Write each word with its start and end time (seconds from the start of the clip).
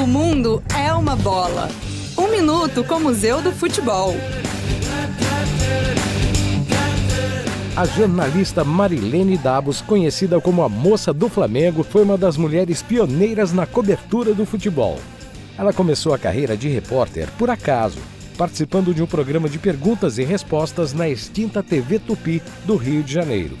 O 0.00 0.06
mundo 0.06 0.62
é 0.72 0.92
uma 0.92 1.16
bola. 1.16 1.68
Um 2.16 2.28
minuto 2.28 2.84
com 2.84 2.94
o 2.94 3.00
Museu 3.00 3.42
do 3.42 3.50
Futebol. 3.50 4.14
A 7.76 7.84
jornalista 7.84 8.62
Marilene 8.62 9.36
Dabos, 9.36 9.80
conhecida 9.80 10.40
como 10.40 10.62
a 10.62 10.68
Moça 10.68 11.12
do 11.12 11.28
Flamengo, 11.28 11.82
foi 11.82 12.04
uma 12.04 12.16
das 12.16 12.36
mulheres 12.36 12.80
pioneiras 12.80 13.52
na 13.52 13.66
cobertura 13.66 14.32
do 14.32 14.46
futebol. 14.46 15.00
Ela 15.58 15.72
começou 15.72 16.14
a 16.14 16.18
carreira 16.18 16.56
de 16.56 16.68
repórter 16.68 17.28
por 17.36 17.50
acaso, 17.50 17.98
participando 18.36 18.94
de 18.94 19.02
um 19.02 19.06
programa 19.06 19.48
de 19.48 19.58
perguntas 19.58 20.16
e 20.16 20.22
respostas 20.22 20.92
na 20.92 21.08
extinta 21.08 21.60
TV 21.60 21.98
Tupi 21.98 22.40
do 22.64 22.76
Rio 22.76 23.02
de 23.02 23.14
Janeiro. 23.14 23.56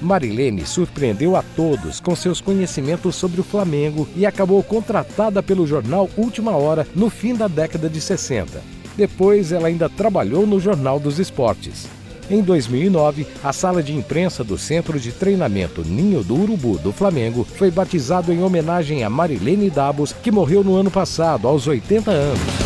Marilene 0.00 0.66
surpreendeu 0.66 1.36
a 1.36 1.42
todos 1.42 2.00
com 2.00 2.14
seus 2.14 2.40
conhecimentos 2.40 3.16
sobre 3.16 3.40
o 3.40 3.44
Flamengo 3.44 4.08
e 4.16 4.26
acabou 4.26 4.62
contratada 4.62 5.42
pelo 5.42 5.66
jornal 5.66 6.08
Última 6.16 6.56
Hora 6.56 6.86
no 6.94 7.08
fim 7.08 7.34
da 7.34 7.48
década 7.48 7.88
de 7.88 8.00
60. 8.00 8.62
Depois, 8.96 9.52
ela 9.52 9.68
ainda 9.68 9.88
trabalhou 9.88 10.46
no 10.46 10.58
Jornal 10.58 10.98
dos 10.98 11.18
Esportes. 11.18 11.86
Em 12.28 12.42
2009, 12.42 13.26
a 13.44 13.52
sala 13.52 13.82
de 13.82 13.94
imprensa 13.94 14.42
do 14.42 14.58
Centro 14.58 14.98
de 14.98 15.12
Treinamento 15.12 15.84
Ninho 15.84 16.24
do 16.24 16.34
Urubu 16.34 16.78
do 16.78 16.92
Flamengo 16.92 17.44
foi 17.44 17.70
batizado 17.70 18.32
em 18.32 18.42
homenagem 18.42 19.04
a 19.04 19.10
Marilene 19.10 19.70
Dabos, 19.70 20.12
que 20.12 20.32
morreu 20.32 20.64
no 20.64 20.74
ano 20.74 20.90
passado, 20.90 21.46
aos 21.46 21.66
80 21.66 22.10
anos. 22.10 22.65